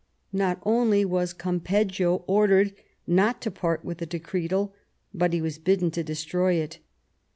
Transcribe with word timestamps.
Not 0.33 0.59
only 0.63 1.05
was 1.05 1.31
Campeggio 1.31 2.23
ordered 2.25 2.73
not 3.05 3.39
to 3.43 3.51
part 3.51 3.85
with 3.85 3.99
the 3.99 4.07
decretal, 4.07 4.73
but 5.13 5.31
he 5.31 5.41
was 5.41 5.59
bidden 5.59 5.91
to 5.91 6.01
destroy 6.03 6.55
it. 6.55 6.79